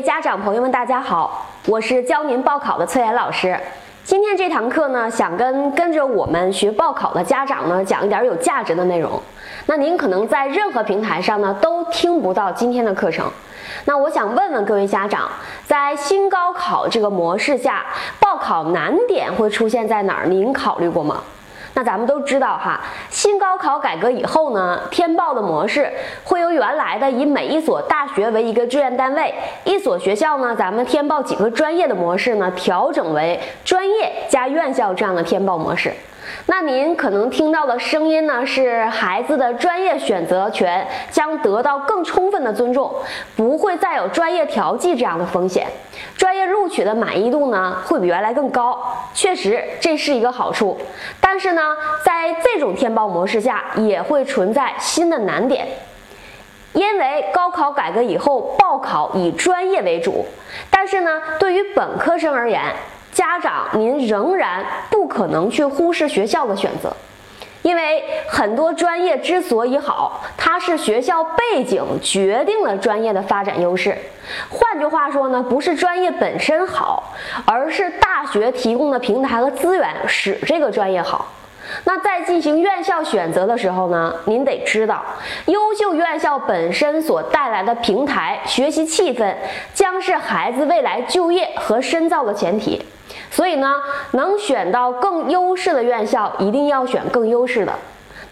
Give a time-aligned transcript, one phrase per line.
[0.00, 3.58] 家长朋友们，大家好，我是教您报考的崔岩老师。
[4.02, 9.20] 今天这堂课呢，想跟跟着我们学报考的家长呢，讲一点有价值的内容。
[9.66, 13.30] 那您可能在任何平台上呢，都听不到今天的课程。
[13.84, 15.28] 那我想问问各位家长，
[15.66, 17.84] 在新高考这个模式下，
[18.18, 20.26] 报考难点会出现在哪儿？
[20.26, 21.20] 您考虑过吗？
[21.74, 25.90] 那咱们都知道哈，新高考改革以后呢，填报的模式
[26.24, 29.32] 会由原来的以每一所大学为一个志愿单位，
[29.64, 35.92] 一所学校呢，咱们填报几个专业的模式呢，调整为专业加院校这样的填报模式。
[36.46, 42.92] 那您可能听到的声音呢，是孩子的专业选择权将得到更充分的尊重，
[43.36, 45.66] 不会再有专业调剂这样的风险，
[46.16, 48.78] 专业录取的满意度呢会比原来更高。
[49.14, 50.78] 确实，这是一个好处。
[51.20, 55.66] 但是呢，在这种填报模式下，也会存在新的难点，
[56.72, 60.26] 因为高考改革以后，报考以专业为主，
[60.70, 62.60] 但是呢，对于本科生而言。
[63.20, 66.90] 家长，您仍然不可能去忽视学校的选择，
[67.60, 73.94] 因为很多专业之所以好，它是学校背景决定了专业的发展优势。
[74.48, 77.12] 换句话说呢，不是专业本身好，
[77.44, 81.30] 而是大学提供的平台和资源使这个专业好。
[81.84, 85.04] 那在进行院校选择的时候呢，您得知道，
[85.44, 89.34] 优秀院校本身所带来的平台、学习气氛，
[89.74, 92.82] 将是孩子未来就业和深造的前提。
[93.30, 93.76] 所以呢，
[94.12, 97.72] 能选到更优势的院校，一定要选更优势的。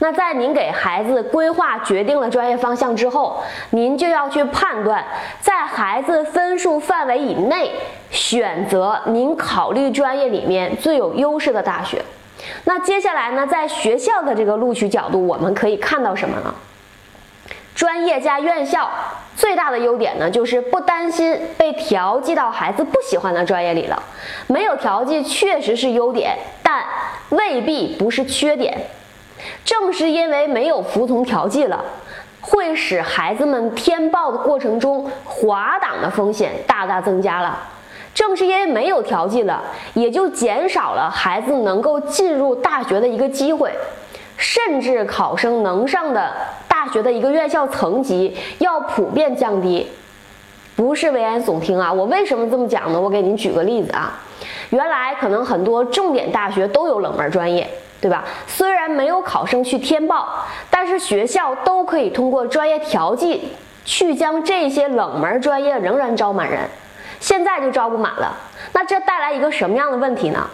[0.00, 5.04] 那在您给孩子规划决定了专业方向之后，您就要去判断，
[5.40, 7.72] 在孩子分数范围以内，
[8.10, 12.00] 选择您考虑专业里面最有优势的大学。
[12.64, 16.54] 那接下来呢，在学校的这个录取角度，我们可以看到什么呢？
[17.74, 18.88] 专业加院校
[19.38, 24.02] 最大的优点呢，就是不担心被调剂到孩子不喜欢的专业里了。
[24.48, 26.82] 没有调剂确实是优点，但
[27.28, 28.76] 未必不是缺点。
[29.64, 31.84] 正是因为没有服从调剂了，
[32.40, 37.56] 会使孩子们填报的过程中滑档的风险大大增加了。
[38.12, 39.62] 正是因为没有调剂了，
[39.94, 43.72] 也就减少了孩子能够进入大学的一个机会，
[44.36, 46.32] 甚至考生能上的。
[46.78, 49.84] 大学的一个院校层级要普遍降低，
[50.76, 51.92] 不是危言耸听啊！
[51.92, 53.00] 我为什么这么讲呢？
[53.00, 54.16] 我给您举个例子啊，
[54.70, 57.68] 原来可能很多重点大学都有冷门专业，
[58.00, 58.22] 对吧？
[58.46, 63.48] 虽然没有考生去填报，但是学校都可以通过专业调剂
[63.84, 66.60] 去将这些冷门专业仍然招满人。
[67.18, 68.32] 现在就招不满了，
[68.72, 70.48] 那这带来一个什么样的问题呢？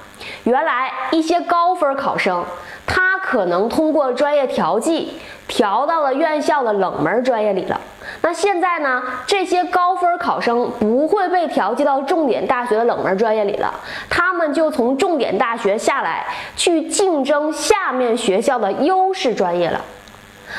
[0.44, 2.42] 原来一些高分考生，
[2.86, 5.12] 他可能通过专业调剂。
[5.54, 7.80] 调到了院校的冷门专业里了。
[8.22, 9.00] 那现在呢？
[9.24, 13.72] 这些高分考生不会被调剂到重点大学的冷门专业里了，
[14.10, 16.26] 他们就从重点大学下来，
[16.56, 19.80] 去竞争下面学校的优势专业了。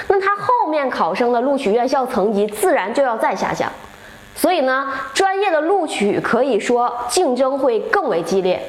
[0.07, 3.69] 那他后面考生的录取院校层级自然就要再下降。
[4.33, 8.63] 所以呢，专业的录取可以说竞争会更为激烈。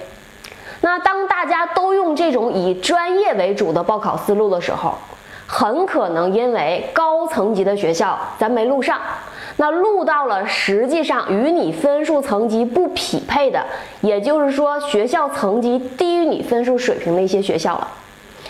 [0.80, 4.92] 那当大家都用这种以专业为主的报考思路的时候，
[5.46, 9.00] 很可能因为高层级的学校咱没录上，
[9.56, 13.64] 那录到了实际上与你分数层级不匹配的，
[14.00, 17.88] 也就是说学校层级低于你分数水平的一些学校了。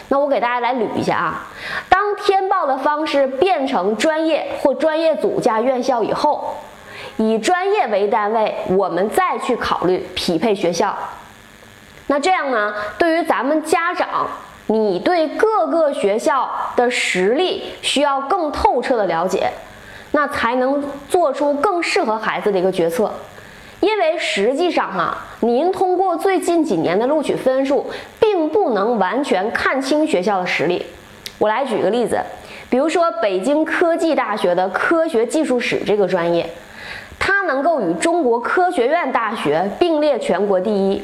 [0.08, 1.46] 那我给大家来捋一下啊，
[1.88, 6.56] 当填报的方式变成专业或专业组加院校以后，
[7.18, 10.96] 以专业为单位，我们再去考虑匹配学校。
[12.06, 14.26] 那这样呢，对于咱们家长。
[14.69, 19.50] 你对各个学校的实力需要更透彻的了解，
[20.10, 23.12] 那才能做出更适合孩子的一个决策。
[23.78, 27.87] 因为实际上哈，您通过最近几年的录取分数，
[28.19, 30.84] 并不能完全看清学校的实力。
[31.38, 32.19] 我来举个例子，
[32.71, 36.48] 比如说北京科技大学的科学技术史这个专业，
[37.19, 41.03] 它能够与中国科学院大学并列全国第一。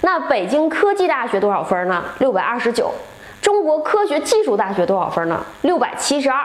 [0.00, 2.04] 那北京科技大学多少分呢？
[2.18, 2.92] 六百二十九。
[3.40, 5.40] 中国科学技术大学多少分呢？
[5.62, 6.40] 六百七十二。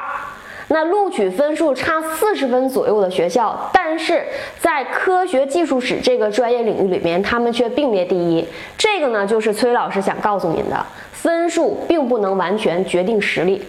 [0.67, 4.25] 那录取分数差四十分左右的学校，但是
[4.57, 8.47] 在科学技术史这个专业领域里面，他们却并列第一。
[8.77, 13.61] 这个呢，就是崔老师想告诉您的，分数并不能完全决定实力。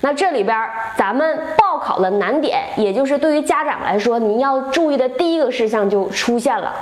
[0.00, 6.74] 那这里边咱们报考的难点，也就是对于家长来说，您要注意的第一个事项就出现了。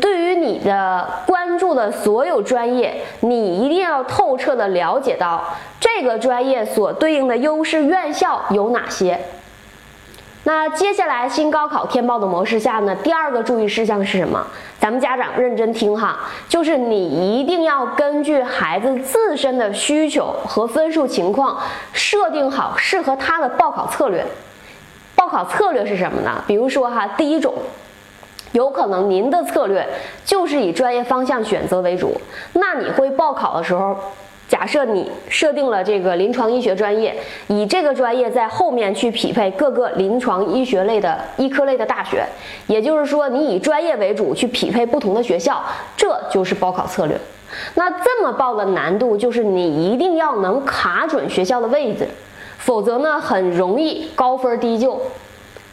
[0.00, 5.42] 对于你的关注的所有专业，你一定要透彻的了解到
[5.80, 9.18] 这个专业所对应的优势院校有哪些。
[10.44, 14.46] 那接下来新高考填报的模式下呢，第二个注意事项是什么？
[14.78, 16.18] 咱们家长认真听哈，
[16.48, 21.58] 就是你一定要根据孩子自身的需求和分数情况，
[21.92, 24.24] 设定好适合他的报考策略。
[25.14, 26.42] 报考策略是什么呢？
[26.46, 27.52] 比如说哈，第一种，
[28.52, 29.86] 有可能您的策略
[30.24, 32.20] 就是以专业方向选择为主，
[32.54, 33.96] 那你会报考的时候。
[34.48, 37.14] 假设你设定了这个临床医学专业，
[37.46, 42.26] 以这个专业在后面去匹配各个临床医学类的医科类的大学，
[42.66, 45.62] 也就是说，你以专业为主去匹配不同的学校，
[45.96, 47.16] 这就是报考策略。
[47.74, 52.08] 那这么报的难度就是你一定要能卡准学校的位置，
[52.58, 55.00] 否则呢，很容易高分低就。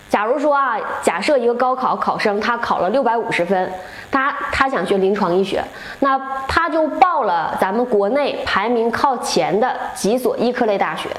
[0.09, 3.71] 假如说啊，假设一个高考考生他考了六百五十分，
[4.09, 5.63] 他他想学临床医学，
[5.99, 6.17] 那
[6.47, 11.09] 他就报了咱们国内排名靠前的几所医科类大学。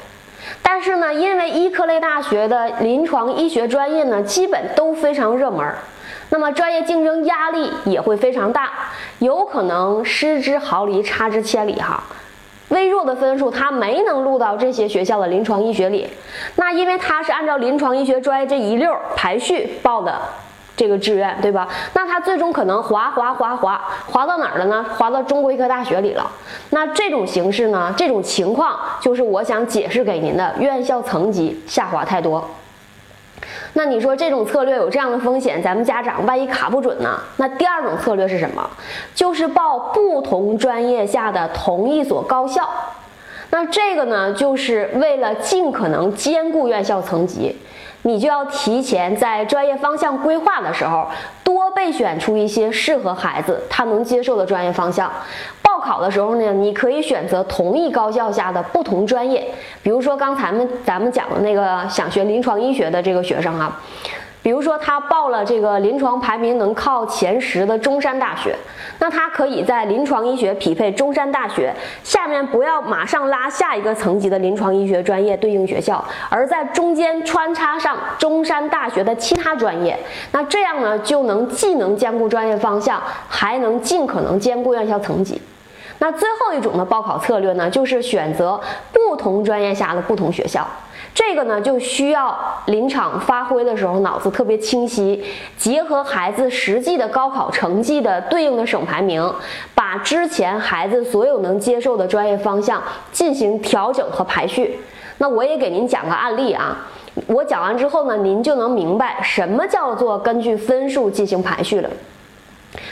[0.63, 5.71] 但是呢，因为医科类大学的临床医学专业呢，基本都非常热门，
[6.29, 8.71] 那么专业竞争压力也会非常大，
[9.19, 12.01] 有可能失之毫厘，差之千里哈。
[12.69, 16.07] 微弱的分数，他没能录到这些学校的临床医学里。
[16.55, 20.19] 那因为他是按照临床医学专业这一溜排序报的
[20.77, 21.67] 这个志愿，对吧？
[21.93, 24.85] 那他最终可能滑滑滑滑滑到哪儿了呢？
[24.97, 26.31] 滑到中国医科大学里了。
[26.69, 27.93] 那这种形式呢？
[27.97, 32.47] 这种情况就是我想解释给您的院校层级下滑太多。
[33.73, 37.19] 那你说这种策略有这样的风险，咱们家长万一卡不准呢？
[37.37, 38.69] 那第二种策略是什么？
[39.13, 42.67] 就是报不同专业下的同一所高校。
[43.51, 47.57] 那这个呢，就是为了尽可能兼顾院校层级，
[48.03, 51.07] 你就要提前在专业方向规划的时候，
[51.43, 55.11] 多备选出一些适合孩子他能接受的专业方向。
[55.79, 59.47] 报考的时候呢，你可以选择同一高校下的不同专业，
[59.81, 63.79] 比如说刚才们咱们讲的那个想学临床医学的这个学生啊。
[64.41, 68.55] 比如说，他报了这个临床排名能靠前十的中山大学，
[68.99, 71.73] 那他可以在临床医学匹配中山大学
[72.03, 79.97] 下面，不要马上拉下一个层级的临床医学专业对应学校，而在中间穿插上中山大学的其他专业。
[80.31, 85.41] 那这样呢，就能既能兼顾专业方向，还能尽可能兼顾院校层级。
[85.99, 88.59] 那最后一种的报考策略呢，就是选择
[88.91, 90.65] 不同专业下的不同学校。
[91.13, 92.37] 这个呢，就需要
[92.67, 95.21] 临场发挥的时候脑子特别清晰，
[95.57, 99.33] 结合孩子实际的高考成绩的对应的省排名，
[99.75, 102.81] 把之前孩子所有能接受的专业方向
[103.11, 104.79] 进行调整和排序。
[105.17, 106.77] 那我也给您讲个案例啊，
[107.27, 111.89] 我讲完之后呢，您就能明白什么叫做根据分数进行排序了。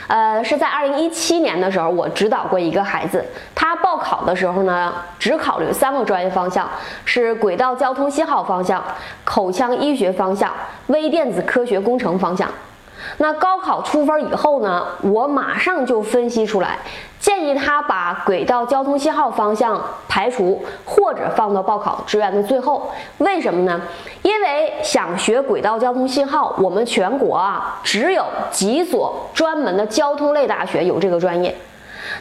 [0.06, 6.68] 呃，是在二零一七年的时候，我指导过一个孩子，他报考的时候呢，只考虑三个专业方向，
[7.04, 8.82] 是轨道交通信号方向、
[9.24, 10.52] 口腔医学方向、
[10.88, 12.50] 微电子科学工程方向。
[13.18, 16.78] 那高考出分以后呢，我马上就分析出来，
[17.18, 22.90] 建议他把轨道交通信号方向排除，或者放到报考志愿的最后。
[23.18, 23.80] 为什么呢？
[24.22, 31.54] 因为想学轨道交通信号，我们全国啊只有几所专门的交通类大学有这个专业。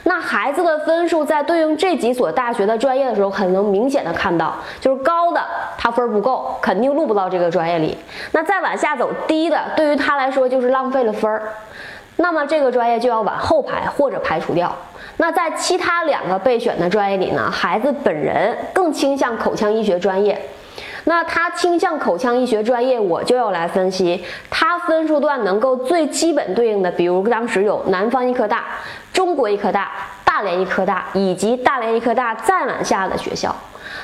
[0.04, 5.42] 那孩子的分数在对应这几所大学的专业的时候，很能明显的看到，就是高的
[5.78, 7.98] 他分不够，肯定录不到这个专业里。
[8.32, 11.44] 那再往下走，低的对于他来说就是浪费了分儿，
[12.18, 14.76] 那么这个专业就要往后排或者排除掉。
[15.18, 20.40] 那在其他两个备选的专业里呢，孩子本人更倾向口腔医学专业。
[21.06, 28.66] 那他倾向口腔医学专业，我就要来分析他分数段能够最基本对应的，比如当时有南方医科大、
[29.18, 29.92] 中国医科大、
[30.24, 33.54] 大连医科大以及大连医科大再往下的学校。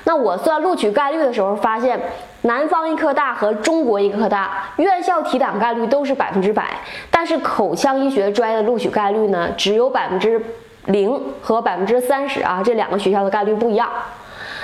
[0.06, 2.00] 那我算录取概率的时候发现，
[2.42, 6.66] 南方医科大和中国医科大院校提档概率都是百分之百，
[7.12, 10.44] 但是口腔医学专业的录取概率呢，只有百分之
[10.86, 13.88] 零和百分之三十啊，这两个学校的概率不一样。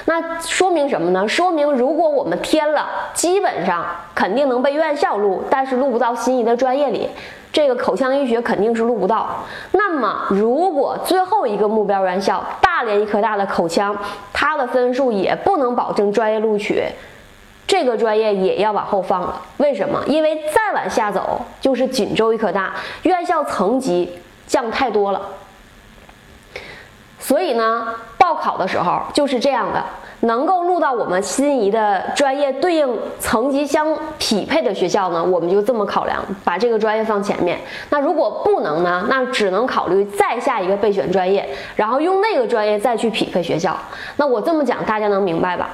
[0.05, 1.27] 那说明什么呢？
[1.27, 7.07] 说明如果我们填了，基本上肯定能被院校录，但是录不到心仪的专业里，
[7.51, 9.43] 这个口腔医学肯定是录不到。
[9.71, 13.95] 那么如果最后一个目标院校大连医科大的口腔，
[14.31, 16.83] 它的分数也不能保证专业录取，
[17.65, 19.41] 这个专业也要往后放了。
[19.57, 20.03] 为什么？
[20.07, 25.21] 因为再往下走就是锦州医科大，院校层级降太多了。
[27.17, 29.83] 所以呢，报考的时候就是这样的，
[30.21, 32.87] 能够录到我们心仪的专业、对应
[33.19, 37.57] 层级相匹配的学校呢，我们就这么考量，把这个专业放前面。
[37.89, 43.77] 那如果不能呢，那只能考虑再下一个备选专业，然后用那个专业再去匹配学校。
[44.17, 45.69] 那我这么讲，大家能明白吧？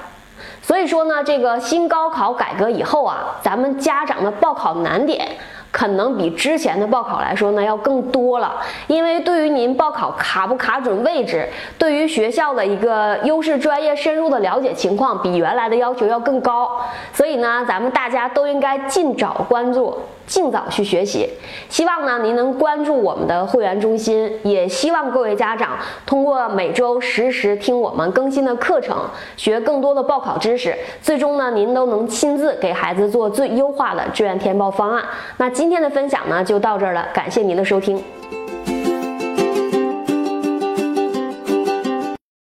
[0.61, 5.27] 所以说呢，这个新高考改革以后啊，咱们家长的报考难点。
[5.75, 8.55] 可能比之前的报考来说呢要更多了，
[8.87, 11.45] 因为对于您报考卡不卡准位置，
[11.77, 16.79] 对于学校的一个优势专业深入的了解情况，比原来的要求要更高，
[17.11, 19.99] 所以呢，咱们大家都应该尽早关注。
[20.25, 21.29] 尽早去学习，
[21.69, 28.97] 希望呢您能关注我们的会员中心，也希望各位家长通过每周实时听我们更新的课程，
[29.37, 35.03] 学更多的报考知识，最终呢您都能亲自给孩子做最优化的志愿填报方案。
[35.37, 38.03] 那今天的分享呢就到这儿了，感谢您的收听。